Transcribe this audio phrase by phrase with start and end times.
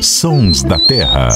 [0.00, 1.28] Sons da Terra.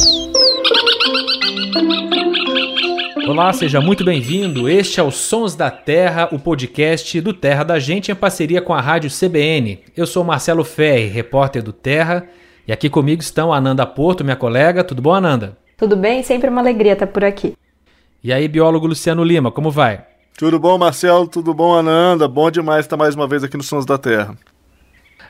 [3.27, 4.71] Olá, seja muito bem-vindo.
[4.71, 8.73] Este é o Sons da Terra, o podcast do Terra da Gente em parceria com
[8.73, 9.81] a Rádio CBN.
[9.95, 12.27] Eu sou Marcelo Ferri, repórter do Terra,
[12.67, 14.83] e aqui comigo estão Ananda Porto, minha colega.
[14.83, 15.59] Tudo bom, Ananda?
[15.77, 17.55] Tudo bem, sempre uma alegria estar por aqui.
[18.25, 20.07] E aí, biólogo Luciano Lima, como vai?
[20.39, 21.29] Tudo bom, Marcelo?
[21.29, 22.27] Tudo bom, Ananda?
[22.27, 24.35] Bom demais estar mais uma vez aqui no Sons da Terra.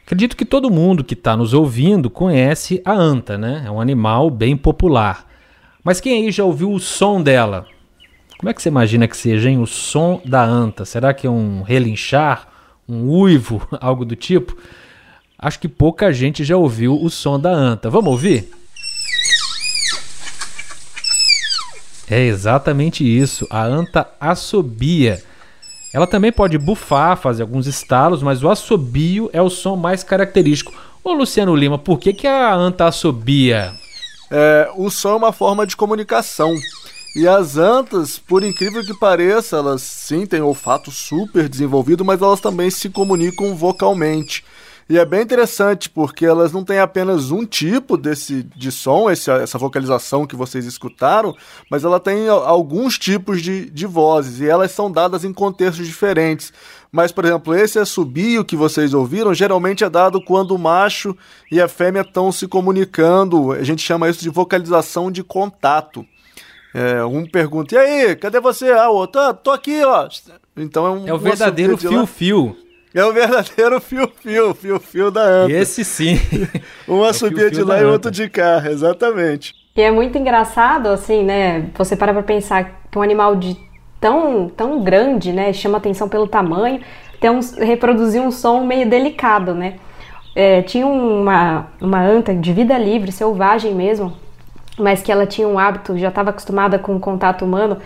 [0.09, 3.65] Acredito que todo mundo que está nos ouvindo conhece a anta, né?
[3.67, 5.27] É um animal bem popular.
[5.85, 7.67] Mas quem aí já ouviu o som dela?
[8.39, 9.59] Como é que você imagina que seja, hein?
[9.59, 10.87] O som da anta?
[10.87, 12.49] Será que é um relinchar,
[12.89, 14.57] um uivo, algo do tipo?
[15.39, 17.91] Acho que pouca gente já ouviu o som da anta.
[17.91, 18.49] Vamos ouvir?
[22.09, 23.47] É exatamente isso.
[23.51, 25.23] A anta assobia.
[25.93, 30.73] Ela também pode bufar, fazer alguns estalos, mas o assobio é o som mais característico.
[31.03, 33.73] Ô Luciano Lima, por que, que a anta assobia?
[34.31, 36.55] É, o som é uma forma de comunicação.
[37.17, 42.41] E as antas, por incrível que pareça, elas sim têm olfato super desenvolvido, mas elas
[42.41, 44.45] também se comunicam vocalmente.
[44.89, 49.31] E é bem interessante porque elas não têm apenas um tipo desse de som, esse,
[49.31, 51.37] essa vocalização que vocês escutaram,
[51.71, 56.55] mas ela tem alguns tipos de, de vozes e elas são dadas em contextos diferentes.
[56.91, 61.15] Mas, por exemplo, esse assobio que vocês ouviram geralmente é dado quando o macho
[61.53, 63.53] e a fêmea estão se comunicando.
[63.53, 66.03] A gente chama isso de vocalização de contato.
[66.75, 68.71] É, um pergunta, e aí, cadê você?
[68.71, 70.09] Ah, o outro, ah, tô aqui, ó.
[70.57, 71.09] Então é um.
[71.09, 72.57] É o verdadeiro fio-fio.
[72.95, 75.53] É o verdadeiro fio-fio, fio-fio da anta.
[75.53, 76.19] Esse sim.
[76.89, 79.55] Uma é subia de lá e outro de cá, exatamente.
[79.77, 81.71] E é muito engraçado, assim, né?
[81.77, 83.57] Você para pra pensar que um animal de
[84.01, 85.53] tão, tão grande, né?
[85.53, 86.81] Chama atenção pelo tamanho,
[87.21, 89.75] tem um, reproduzir um som meio delicado, né?
[90.35, 94.17] É, tinha uma, uma anta de vida livre, selvagem mesmo,
[94.79, 97.79] mas que ela tinha um hábito, já estava acostumada com o contato humano,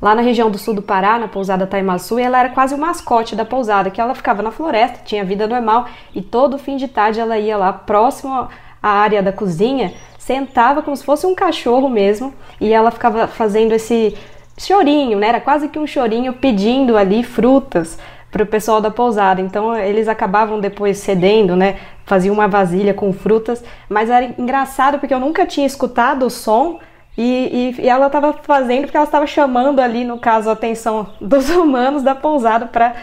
[0.00, 2.78] lá na região do sul do Pará, na pousada Taimaçu, e ela era quase o
[2.78, 6.88] mascote da pousada, que ela ficava na floresta, tinha vida normal, e todo fim de
[6.88, 8.48] tarde ela ia lá próximo
[8.82, 13.72] à área da cozinha, sentava como se fosse um cachorro mesmo, e ela ficava fazendo
[13.72, 14.16] esse
[14.58, 15.28] chorinho, né?
[15.28, 17.98] Era quase que um chorinho pedindo ali frutas
[18.30, 19.40] para o pessoal da pousada.
[19.40, 21.78] Então eles acabavam depois cedendo, né?
[22.04, 26.78] Faziam uma vasilha com frutas, mas era engraçado porque eu nunca tinha escutado o som
[27.18, 31.08] e, e, e ela estava fazendo porque ela estava chamando ali, no caso, a atenção
[31.20, 32.94] dos humanos da pousada para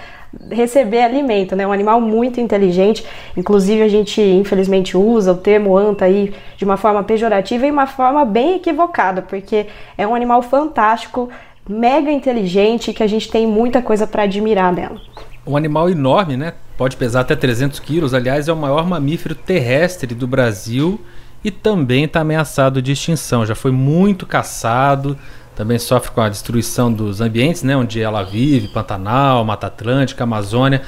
[0.49, 1.67] receber alimento, né?
[1.67, 3.05] Um animal muito inteligente.
[3.35, 7.87] Inclusive a gente infelizmente usa o termo anta aí de uma forma pejorativa e uma
[7.87, 9.67] forma bem equivocada, porque
[9.97, 11.29] é um animal fantástico,
[11.67, 14.99] mega inteligente que a gente tem muita coisa para admirar dela.
[15.45, 16.53] Um animal enorme, né?
[16.77, 18.13] Pode pesar até 300 quilos.
[18.13, 20.99] Aliás, é o maior mamífero terrestre do Brasil
[21.45, 23.45] e também está ameaçado de extinção.
[23.45, 25.15] Já foi muito caçado,
[25.55, 30.81] também sofre com a destruição dos ambientes, né, onde ela vive, Pantanal, Mata Atlântica, Amazônia.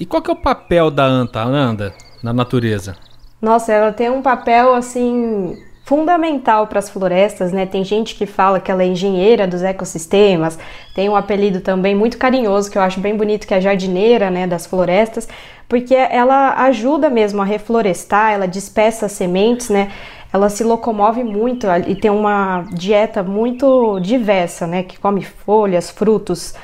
[0.00, 1.92] E qual que é o papel da anta, Ananda,
[2.22, 2.96] na natureza?
[3.40, 5.58] Nossa, ela tem um papel assim
[5.88, 7.64] fundamental para as florestas, né?
[7.64, 10.58] Tem gente que fala que ela é engenheira dos ecossistemas,
[10.94, 14.46] tem um apelido também muito carinhoso que eu acho bem bonito que é jardineira, né,
[14.46, 15.26] das florestas,
[15.66, 19.90] porque ela ajuda mesmo a reflorestar, ela dispersa sementes, né?
[20.30, 24.82] Ela se locomove muito e tem uma dieta muito diversa, né?
[24.82, 26.54] Que come folhas, frutos,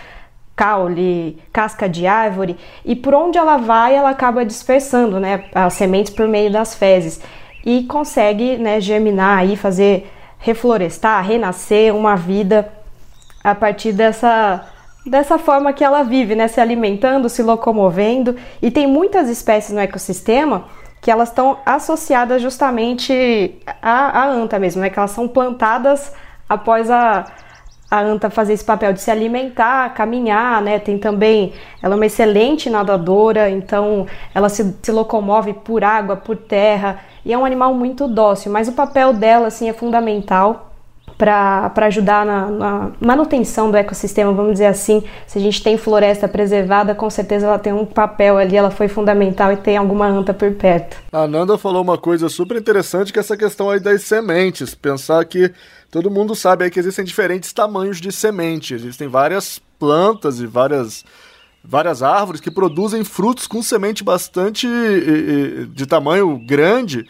[0.55, 5.45] caule, casca de árvore e por onde ela vai, ela acaba dispersando, né?
[5.55, 7.23] As sementes por meio das fezes
[7.65, 12.71] e consegue né, germinar e fazer reflorestar, renascer uma vida
[13.43, 14.69] a partir dessa
[15.07, 19.81] dessa forma que ela vive, né, se alimentando, se locomovendo e tem muitas espécies no
[19.81, 20.65] ecossistema
[21.03, 26.11] que elas estão associadas justamente à, à anta mesmo, né, que elas são plantadas
[26.49, 27.27] após a,
[27.91, 30.79] a anta fazer esse papel de se alimentar, caminhar, né?
[30.79, 36.37] Tem também, ela é uma excelente nadadora, então ela se, se locomove por água, por
[36.37, 40.71] terra, e é um animal muito dócil, mas o papel dela, assim, é fundamental
[41.17, 45.03] para ajudar na, na, manutenção do ecossistema, vamos dizer assim.
[45.27, 48.89] Se a gente tem floresta preservada, com certeza ela tem um papel ali, ela foi
[48.89, 50.97] fundamental e tem alguma anta por perto.
[51.13, 54.75] A Nanda falou uma coisa super interessante, que é essa questão aí das sementes.
[54.75, 55.53] Pensar que
[55.91, 58.75] todo mundo sabe aí que existem diferentes tamanhos de semente.
[58.75, 61.05] Existem várias plantas e várias
[61.67, 64.69] várias árvores que produzem frutos com semente bastante
[65.73, 67.07] de tamanho grande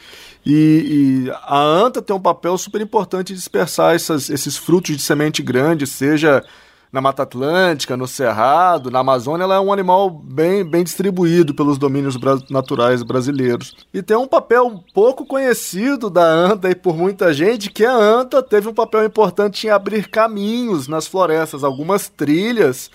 [0.46, 5.02] e, e, a anta tem um papel super importante de dispersar essas, esses frutos de
[5.02, 6.44] semente grande, seja
[6.92, 11.76] na Mata Atlântica, no Cerrado, na Amazônia, ela é um animal bem, bem distribuído pelos
[11.76, 12.16] domínios
[12.48, 13.74] naturais brasileiros.
[13.92, 18.40] E tem um papel pouco conhecido da anta e por muita gente, que a anta
[18.40, 22.92] teve um papel importante em abrir caminhos nas florestas, algumas trilhas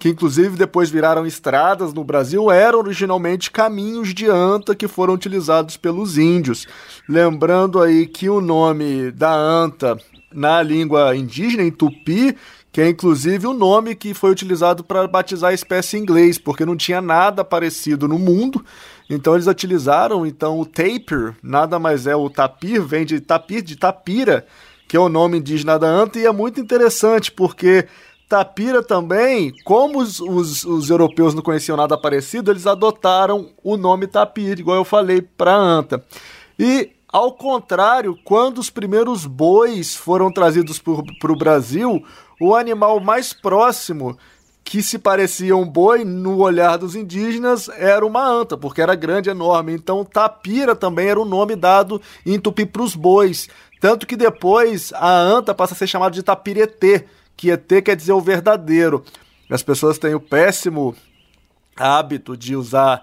[0.00, 5.76] que inclusive depois viraram estradas no Brasil, eram originalmente caminhos de anta que foram utilizados
[5.76, 6.66] pelos índios.
[7.06, 9.98] Lembrando aí que o nome da anta
[10.32, 12.34] na língua indígena, em tupi,
[12.72, 16.64] que é inclusive o nome que foi utilizado para batizar a espécie em inglês, porque
[16.64, 18.64] não tinha nada parecido no mundo.
[19.10, 23.76] Então eles utilizaram então o tapir, nada mais é o tapir, vem de tapir, de
[23.76, 24.46] tapira,
[24.88, 27.86] que é o nome indígena da anta, e é muito interessante porque
[28.30, 34.06] Tapira também, como os, os, os, europeus não conheciam nada parecido, eles adotaram o nome
[34.06, 36.00] tapir, igual eu falei para anta.
[36.56, 42.04] E, ao contrário, quando os primeiros bois foram trazidos para o Brasil,
[42.40, 44.16] o animal mais próximo
[44.62, 49.28] que se parecia um boi no olhar dos indígenas era uma anta, porque era grande,
[49.28, 49.72] enorme.
[49.72, 53.48] Então, tapira também era o nome dado em tupi para os bois.
[53.80, 57.06] Tanto que depois a anta passa a ser chamada de tapiretê
[57.40, 59.02] que ET quer dizer o verdadeiro.
[59.50, 60.94] As pessoas têm o péssimo
[61.74, 63.02] hábito de usar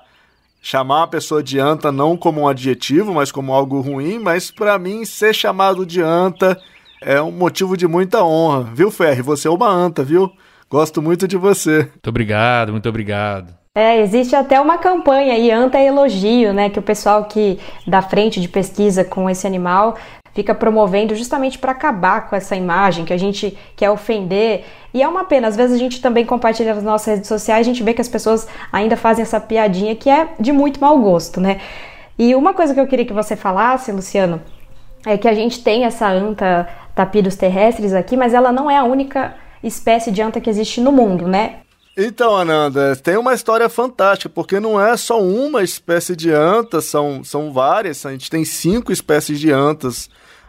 [0.61, 4.77] chamar a pessoa de anta não como um adjetivo, mas como algo ruim, mas para
[4.77, 6.55] mim ser chamado de anta
[7.01, 9.23] é um motivo de muita honra, viu, Ferri?
[9.23, 10.31] Você é uma anta, viu?
[10.69, 11.79] Gosto muito de você.
[11.79, 13.55] Muito obrigado, muito obrigado.
[13.75, 18.39] É, existe até uma campanha aí, anta elogio, né, que o pessoal que da frente
[18.39, 19.95] de pesquisa com esse animal
[20.37, 24.65] fica promovendo justamente para acabar com essa imagem que a gente quer ofender.
[24.93, 27.69] E é uma pena, às vezes a gente também compartilha nas nossas redes sociais, a
[27.71, 31.41] gente vê que as pessoas ainda fazem essa piadinha que é de muito mau gosto,
[31.41, 31.59] né?
[32.19, 34.39] E uma coisa que eu queria que você falasse, Luciano,
[35.07, 38.83] é que a gente tem essa anta tapiros terrestres aqui, mas ela não é a
[38.83, 39.33] única
[39.63, 41.61] espécie de anta que existe no mundo, né?
[41.97, 47.23] Então, Ananda, tem uma história fantástica, porque não é só uma espécie de anta, são,
[47.23, 48.05] são várias.
[48.05, 50.07] A gente tem cinco espécies de antas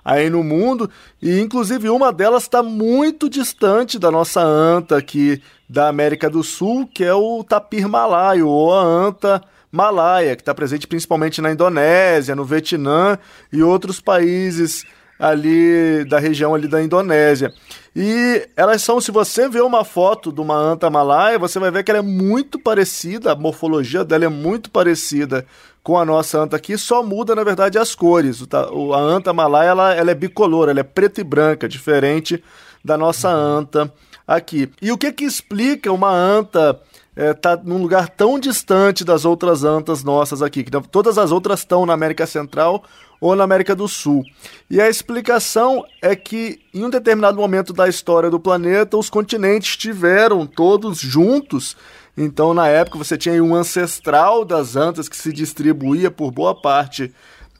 [0.09, 0.89] aí no mundo,
[1.21, 6.89] e inclusive uma delas está muito distante da nossa anta aqui da América do Sul,
[6.95, 12.35] que é o tapir malaio, ou a anta malaia, que está presente principalmente na Indonésia,
[12.35, 13.19] no Vietnã
[13.53, 14.83] e outros países
[15.19, 17.53] ali da região ali da Indonésia.
[17.95, 21.83] E elas são, se você ver uma foto de uma anta malaia, você vai ver
[21.83, 25.45] que ela é muito parecida, a morfologia dela é muito parecida
[25.83, 28.45] com a nossa anta aqui, só muda, na verdade, as cores.
[28.53, 32.43] A anta malaia ela, ela é bicolor, ela é preta e branca, diferente
[32.85, 33.93] da nossa anta
[34.27, 34.71] aqui.
[34.81, 36.79] E o que que explica uma anta
[37.17, 41.61] é, tá num lugar tão distante das outras antas nossas aqui, que todas as outras
[41.61, 42.85] estão na América Central
[43.21, 44.25] ou na América do Sul.
[44.71, 49.71] E a explicação é que em um determinado momento da história do planeta, os continentes
[49.71, 51.77] estiveram todos juntos.
[52.17, 57.13] Então, na época, você tinha um ancestral das antas que se distribuía por boa parte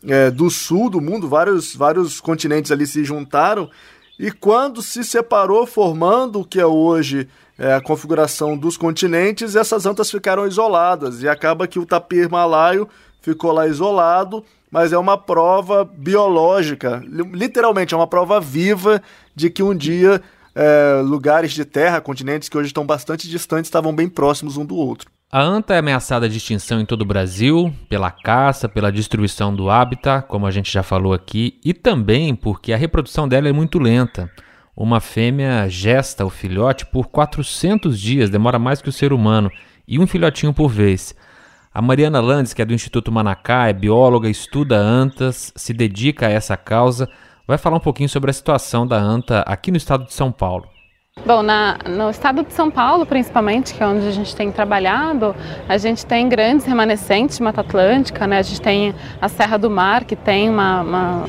[0.07, 3.71] é, do sul do mundo, vários, vários continentes ali se juntaram,
[4.19, 9.87] e quando se separou, formando o que é hoje é, a configuração dos continentes, essas
[9.87, 12.89] antas ficaram isoladas, e acaba que o tapir malaio
[13.21, 19.03] ficou lá isolado, mas é uma prova biológica, literalmente é uma prova viva
[19.35, 20.21] de que um dia
[20.55, 24.77] é, lugares de terra, continentes que hoje estão bastante distantes, estavam bem próximos um do
[24.77, 25.09] outro.
[25.31, 29.69] A anta é ameaçada de extinção em todo o Brasil, pela caça, pela destruição do
[29.69, 33.79] hábitat, como a gente já falou aqui, e também porque a reprodução dela é muito
[33.79, 34.31] lenta.
[34.75, 39.51] Uma fêmea gesta o filhote por 400 dias, demora mais que o ser humano,
[39.87, 41.15] e um filhotinho por vez.
[41.73, 46.31] A Mariana Landes, que é do Instituto Manacá, é bióloga, estuda antas, se dedica a
[46.31, 47.09] essa causa
[47.49, 50.69] vai falar um pouquinho sobre a situação da anta aqui no estado de São Paulo.
[51.27, 55.35] Bom, na, no estado de São Paulo, principalmente, que é onde a gente tem trabalhado,
[55.69, 58.39] a gente tem grandes remanescentes de Mata Atlântica, né?
[58.39, 61.25] A gente tem a Serra do Mar, que tem uma, uma,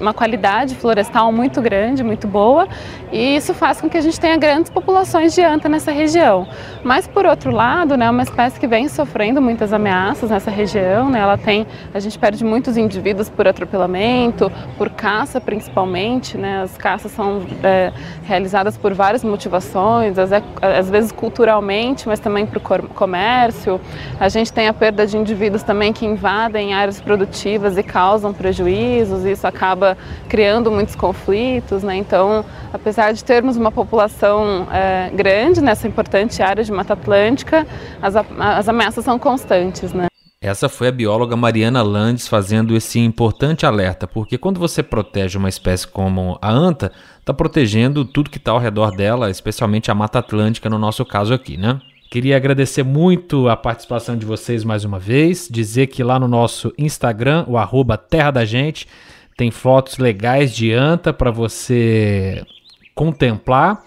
[0.00, 2.68] uma qualidade florestal muito grande, muito boa,
[3.10, 6.46] e isso faz com que a gente tenha grandes populações de anta nessa região.
[6.84, 11.10] Mas, por outro lado, né, é uma espécie que vem sofrendo muitas ameaças nessa região,
[11.10, 11.20] né?
[11.20, 16.62] Ela tem, a gente perde muitos indivíduos por atropelamento, por caça principalmente, né?
[16.62, 17.92] As caças são é,
[18.24, 23.80] realizadas por vários várias motivações, às vezes culturalmente, mas também para o comércio.
[24.18, 29.24] A gente tem a perda de indivíduos também que invadem áreas produtivas e causam prejuízos,
[29.24, 29.96] e isso acaba
[30.28, 31.82] criando muitos conflitos.
[31.82, 31.96] Né?
[31.96, 37.66] Então, apesar de termos uma população é, grande nessa importante área de Mata Atlântica,
[38.00, 39.92] as, as ameaças são constantes.
[39.92, 40.11] Né?
[40.42, 45.48] Essa foi a bióloga Mariana Landes fazendo esse importante alerta, porque quando você protege uma
[45.48, 50.18] espécie como a anta, está protegendo tudo que está ao redor dela, especialmente a Mata
[50.18, 51.80] Atlântica, no nosso caso aqui, né?
[52.10, 56.72] Queria agradecer muito a participação de vocês mais uma vez, dizer que lá no nosso
[56.76, 58.88] Instagram, o arroba Terra da Gente,
[59.36, 62.44] tem fotos legais de anta para você
[62.96, 63.84] contemplar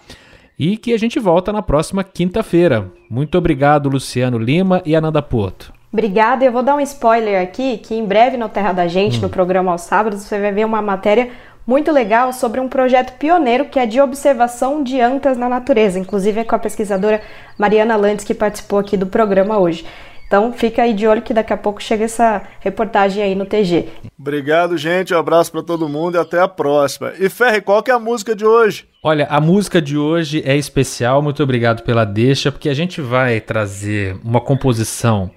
[0.58, 2.90] e que a gente volta na próxima quinta-feira.
[3.10, 5.75] Muito obrigado, Luciano Lima e Ananda Porto.
[5.96, 9.22] Obrigada, eu vou dar um spoiler aqui, que em breve no Terra da Gente, hum.
[9.22, 11.30] no programa aos sábados, você vai ver uma matéria
[11.66, 16.40] muito legal sobre um projeto pioneiro que é de observação de antas na natureza, inclusive
[16.40, 17.22] é com a pesquisadora
[17.56, 19.86] Mariana Landes que participou aqui do programa hoje.
[20.26, 23.88] Então fica aí de olho que daqui a pouco chega essa reportagem aí no TG.
[24.18, 25.14] Obrigado, gente.
[25.14, 27.14] Um abraço para todo mundo e até a próxima.
[27.18, 28.86] E Ferre, qual que é a música de hoje?
[29.02, 31.22] Olha, a música de hoje é especial.
[31.22, 35.30] Muito obrigado pela deixa, porque a gente vai trazer uma composição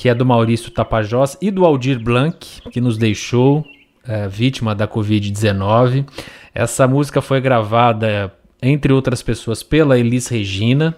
[0.00, 3.62] que é do Maurício Tapajós e do Aldir Blanc, que nos deixou
[4.02, 6.08] é, vítima da Covid-19.
[6.54, 10.96] Essa música foi gravada, entre outras pessoas, pela Elis Regina.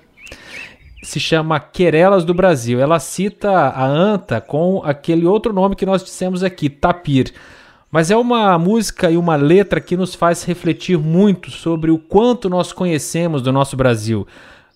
[1.03, 2.79] Se chama Querelas do Brasil.
[2.79, 7.35] Ela cita a anta com aquele outro nome que nós dissemos aqui, Tapir.
[7.91, 12.49] Mas é uma música e uma letra que nos faz refletir muito sobre o quanto
[12.49, 14.29] nós conhecemos do nosso Brasil.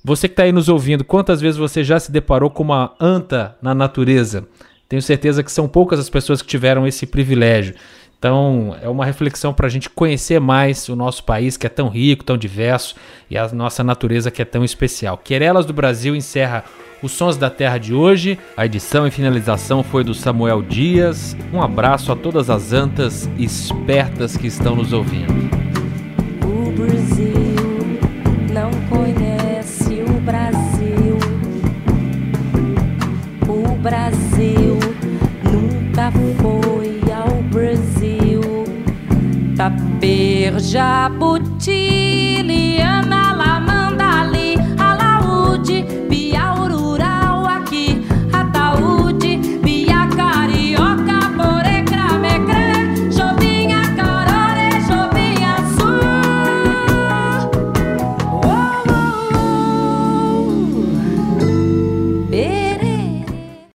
[0.07, 3.57] Você que está aí nos ouvindo, quantas vezes você já se deparou com uma anta
[3.61, 4.47] na natureza?
[4.89, 7.75] Tenho certeza que são poucas as pessoas que tiveram esse privilégio.
[8.17, 11.89] Então, é uma reflexão para a gente conhecer mais o nosso país, que é tão
[11.89, 12.95] rico, tão diverso,
[13.29, 15.19] e a nossa natureza, que é tão especial.
[15.19, 16.63] Querelas do Brasil encerra
[17.03, 18.39] os Sons da Terra de hoje.
[18.57, 21.37] A edição e finalização foi do Samuel Dias.
[21.53, 25.36] Um abraço a todas as antas espertas que estão nos ouvindo.
[40.61, 43.16] Jabuti, liana.